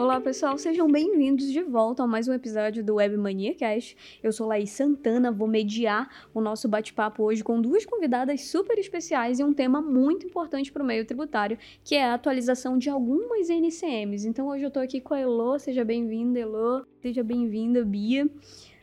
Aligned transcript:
Olá, 0.00 0.18
pessoal, 0.18 0.56
sejam 0.56 0.90
bem-vindos 0.90 1.52
de 1.52 1.62
volta 1.62 2.04
a 2.04 2.06
mais 2.06 2.26
um 2.26 2.32
episódio 2.32 2.82
do 2.82 2.94
Web 2.94 3.18
Mania 3.18 3.54
Cast. 3.54 3.94
Eu 4.22 4.32
sou 4.32 4.48
Laís 4.48 4.70
Santana, 4.70 5.30
vou 5.30 5.46
mediar 5.46 6.08
o 6.32 6.40
nosso 6.40 6.66
bate-papo 6.66 7.22
hoje 7.22 7.44
com 7.44 7.60
duas 7.60 7.84
convidadas 7.84 8.46
super 8.46 8.78
especiais 8.78 9.38
e 9.38 9.44
um 9.44 9.52
tema 9.52 9.82
muito 9.82 10.24
importante 10.24 10.72
para 10.72 10.82
o 10.82 10.86
meio 10.86 11.04
tributário, 11.04 11.58
que 11.84 11.96
é 11.96 12.02
a 12.02 12.14
atualização 12.14 12.78
de 12.78 12.88
algumas 12.88 13.50
NCMs. 13.50 14.26
Então, 14.26 14.48
hoje 14.48 14.64
eu 14.64 14.68
estou 14.68 14.82
aqui 14.82 15.02
com 15.02 15.12
a 15.12 15.20
Elo, 15.20 15.58
seja 15.58 15.84
bem-vinda, 15.84 16.40
Elo, 16.40 16.86
seja 17.02 17.22
bem-vinda, 17.22 17.84
Bia. 17.84 18.26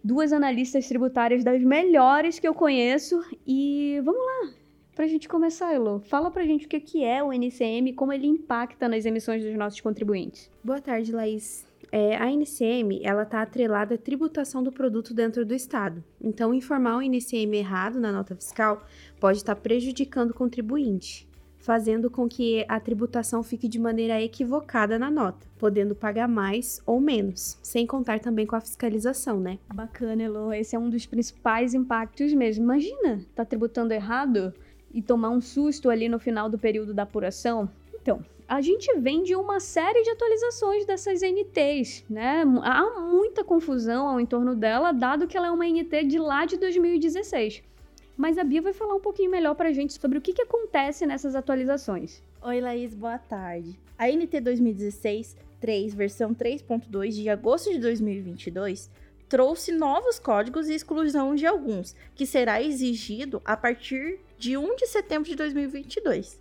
Duas 0.04 0.32
analistas 0.32 0.88
tributárias 0.88 1.44
das 1.44 1.64
melhores 1.64 2.38
que 2.38 2.48
eu 2.48 2.54
conheço 2.54 3.20
e 3.44 4.00
vamos 4.04 4.22
lá, 4.24 4.54
para 4.98 5.06
a 5.06 5.08
gente 5.08 5.30
começar, 5.30 5.72
Elo, 5.72 6.00
fala 6.00 6.32
para 6.32 6.42
a 6.42 6.46
gente 6.46 6.66
o 6.66 6.70
que 6.70 7.04
é 7.04 7.24
o 7.24 7.32
NCM 7.32 7.92
e 7.92 7.94
como 7.94 8.12
ele 8.12 8.26
impacta 8.26 8.90
nas 8.90 9.06
emissões 9.06 9.44
dos 9.44 9.54
nossos 9.54 9.80
contribuintes. 9.80 10.50
Boa 10.64 10.82
tarde, 10.82 11.12
Laís. 11.12 11.68
É, 11.92 12.18
a 12.18 12.32
NCM 12.32 13.02
ela 13.04 13.22
está 13.22 13.44
atrelada 13.44 13.94
à 13.94 13.98
tributação 14.00 14.64
do 14.64 14.72
produto 14.72 15.14
dentro 15.14 15.46
do 15.46 15.54
Estado. 15.54 16.04
Então, 16.20 16.52
informar 16.52 16.98
o 16.98 17.02
NCM 17.04 17.58
errado 17.58 18.00
na 18.00 18.12
nota 18.12 18.36
fiscal 18.36 18.84
pode 19.20 19.38
estar 19.38 19.54
tá 19.54 19.62
prejudicando 19.62 20.32
o 20.32 20.34
contribuinte, 20.34 21.30
fazendo 21.60 22.10
com 22.10 22.28
que 22.28 22.66
a 22.68 22.80
tributação 22.80 23.44
fique 23.44 23.68
de 23.68 23.78
maneira 23.78 24.20
equivocada 24.20 24.98
na 24.98 25.12
nota, 25.12 25.48
podendo 25.60 25.94
pagar 25.94 26.28
mais 26.28 26.82
ou 26.88 27.00
menos, 27.00 27.60
sem 27.62 27.86
contar 27.86 28.20
também 28.20 28.48
com 28.48 28.56
a 28.56 28.62
fiscalização, 28.62 29.40
né? 29.40 29.60
Bacana, 29.72 30.24
Elo. 30.24 30.52
Esse 30.52 30.76
é 30.76 30.80
um 30.80 30.90
dos 30.90 31.06
principais 31.06 31.76
impactos 31.76 32.34
mesmo. 32.34 32.64
Imagina, 32.64 33.22
tá 33.36 33.46
tributando 33.46 33.94
errado 33.94 34.56
e 34.94 35.02
tomar 35.02 35.30
um 35.30 35.42
susto 35.42 35.90
ali 35.90 36.08
no 36.10 36.20
final 36.20 36.50
do 36.50 36.58
período 36.58 36.94
da 36.94 37.04
apuração? 37.04 37.70
Então, 37.94 38.24
a 38.48 38.62
gente 38.62 38.98
vem 39.00 39.24
de 39.24 39.36
uma 39.36 39.60
série 39.60 40.02
de 40.04 40.10
atualizações 40.10 40.86
dessas 40.86 41.22
NTs, 41.22 42.06
né? 42.10 42.44
Há 42.64 43.02
muita 43.02 43.44
confusão 43.44 44.08
ao 44.08 44.20
entorno 44.20 44.56
dela, 44.56 44.92
dado 44.92 45.28
que 45.28 45.36
ela 45.36 45.48
é 45.48 45.52
uma 45.52 45.68
NT 45.68 46.06
de 46.06 46.18
lá 46.18 46.46
de 46.46 46.58
2016. 46.58 47.62
Mas 48.16 48.38
a 48.38 48.44
Bia 48.44 48.62
vai 48.62 48.74
falar 48.74 48.96
um 48.96 49.02
pouquinho 49.02 49.30
melhor 49.30 49.54
pra 49.54 49.72
gente 49.72 49.94
sobre 49.94 50.18
o 50.18 50.22
que, 50.22 50.34
que 50.34 50.42
acontece 50.42 51.06
nessas 51.06 51.36
atualizações. 51.36 52.24
Oi, 52.42 52.62
Laís, 52.62 52.96
boa 52.96 53.18
tarde. 53.18 53.78
A 53.98 54.08
NT 54.08 54.40
2016 54.42 55.36
3, 55.60 55.94
versão 55.94 56.34
3.2 56.34 57.12
de 57.12 57.30
agosto 57.30 57.72
de 57.72 57.80
2022 57.80 58.90
trouxe 59.30 59.72
novos 59.72 60.20
códigos 60.20 60.70
e 60.70 60.74
exclusão 60.74 61.36
de 61.36 61.46
alguns, 61.46 61.96
que 62.16 62.26
será 62.26 62.62
exigido 62.62 63.42
a 63.44 63.58
partir 63.58 64.20
de 64.38 64.58
1 64.58 64.76
de 64.76 64.88
setembro 64.88 65.30
de 65.30 65.36
2022. 65.36 66.40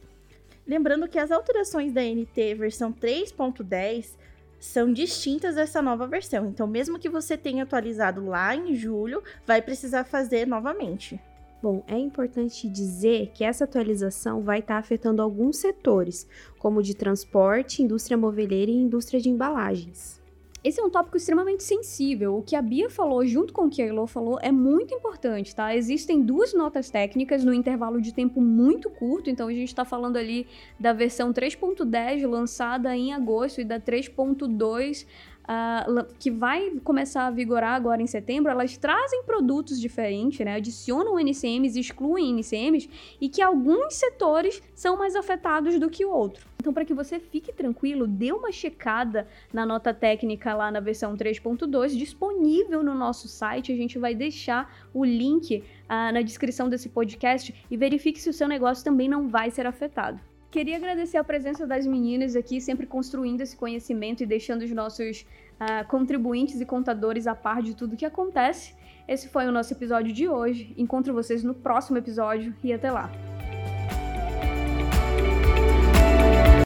Lembrando 0.67 1.09
que 1.09 1.19
as 1.19 1.31
alterações 1.31 1.93
da 1.93 2.03
NT 2.03 2.55
versão 2.55 2.93
3.10 2.93 4.15
são 4.59 4.93
distintas 4.93 5.55
dessa 5.55 5.81
nova 5.83 6.07
versão, 6.07 6.47
então 6.47 6.67
mesmo 6.67 6.99
que 6.99 7.09
você 7.09 7.37
tenha 7.37 7.63
atualizado 7.63 8.25
lá 8.27 8.55
em 8.55 8.75
julho, 8.75 9.23
vai 9.47 9.63
precisar 9.63 10.05
fazer 10.05 10.47
novamente. 10.47 11.21
Bom, 11.63 11.83
é 11.87 11.97
importante 11.97 12.69
dizer 12.69 13.31
que 13.35 13.43
essa 13.43 13.65
atualização 13.65 14.43
vai 14.43 14.59
estar 14.59 14.77
afetando 14.77 15.23
alguns 15.23 15.57
setores, 15.57 16.27
como 16.59 16.83
de 16.83 16.95
transporte, 16.95 17.83
indústria 17.83 18.17
moveleira 18.17 18.71
e 18.71 18.77
indústria 18.77 19.21
de 19.21 19.29
embalagens. 19.29 20.21
Esse 20.67 20.81
é 20.81 20.83
um 20.83 20.91
tópico 20.91 21.17
extremamente 21.17 21.63
sensível. 21.63 22.39
O 22.39 22.43
que 22.43 22.57
a 22.57 22.61
Bia 22.61 22.91
falou, 22.91 23.25
junto 23.25 23.53
com 23.53 23.67
o 23.67 23.71
que 23.71 23.81
a 23.81 23.87
Elo 23.87 24.05
falou, 24.05 24.37
é 24.43 24.51
muito 24.51 24.93
importante, 24.93 25.55
tá? 25.55 25.77
Existem 25.77 26.21
duas 26.21 26.53
notas 26.53 26.91
técnicas 26.91 27.45
no 27.45 27.55
intervalo 27.55 28.01
de 28.01 28.13
tempo 28.13 28.41
muito 28.41 28.91
curto, 28.91 29.31
então 29.31 29.47
a 29.47 29.53
gente 29.53 29.69
está 29.69 29.85
falando 29.85 30.17
ali 30.17 30.45
da 30.77 30.93
versão 30.93 31.33
3.10 31.33 32.29
lançada 32.29 32.97
em 32.97 33.13
agosto 33.13 33.61
e 33.61 33.65
da 33.65 33.79
3.2 33.79 35.07
uh, 35.47 36.07
que 36.19 36.31
vai 36.31 36.71
começar 36.85 37.27
a 37.27 37.31
vigorar 37.31 37.75
agora 37.75 38.03
em 38.03 38.07
setembro, 38.07 38.51
elas 38.51 38.77
trazem 38.77 39.23
produtos 39.25 39.81
diferentes, 39.81 40.45
né? 40.45 40.55
Adicionam 40.55 41.19
NCMs, 41.19 41.79
excluem 41.79 42.31
NCMs 42.31 42.89
e 43.21 43.29
que 43.29 43.41
alguns 43.41 43.95
setores 43.95 44.63
são 44.75 44.97
mais 44.97 45.15
afetados 45.15 45.79
do 45.79 45.89
que 45.89 46.05
o 46.05 46.11
outro. 46.11 46.47
Então, 46.59 46.73
para 46.73 46.85
que 46.85 46.93
você 46.93 47.21
fique 47.21 47.53
tranquilo, 47.53 48.09
dê 48.09 48.33
uma 48.33 48.51
checada 48.51 49.29
na 49.53 49.65
nota 49.65 49.95
técnica 49.95 50.53
lá 50.53 50.69
na 50.71 50.81
versão 50.81 51.17
3.2, 51.17 51.97
disponível 51.97 52.83
no 52.83 52.95
nosso 52.95 53.29
site. 53.29 53.73
A 53.73 53.77
gente 53.77 53.99
vai 53.99 54.15
deixar 54.15 54.89
o 54.93 55.05
link 55.05 55.59
uh, 55.59 56.13
na 56.13 56.23
descrição 56.23 56.69
desse 56.69 56.89
podcast 56.89 57.55
e 57.71 57.77
verifique 57.77 58.21
se 58.21 58.29
o 58.29 58.33
seu 58.33 58.49
negócio 58.49 58.85
também 58.85 59.09
não 59.09 59.29
vai 59.29 59.51
ser 59.51 59.65
afetado. 59.65 60.19
Queria 60.57 60.79
agradecer 60.79 61.19
a 61.19 61.23
presença 61.23 61.67
das 61.67 61.87
meninas 61.87 62.35
aqui, 62.35 62.63
sempre 62.63 62.87
construindo 62.87 63.43
esse 63.43 63.55
conhecimento 63.55 64.23
e 64.23 64.27
deixando 64.27 64.63
os 64.63 64.71
nossos 64.71 65.27
uh, 65.61 65.87
contribuintes 65.87 66.59
e 66.63 66.65
contadores 66.65 67.27
a 67.27 67.35
par 67.35 67.61
de 67.61 67.77
tudo 67.77 67.95
que 67.95 68.07
acontece. 68.07 68.75
Esse 69.07 69.29
foi 69.29 69.47
o 69.47 69.53
nosso 69.53 69.75
episódio 69.75 70.15
de 70.15 70.27
hoje. 70.27 70.73
Encontro 70.79 71.13
vocês 71.13 71.45
no 71.45 71.53
próximo 71.53 71.99
episódio 71.99 72.57
e 72.65 72.73
até 72.73 72.91
lá! 72.91 73.26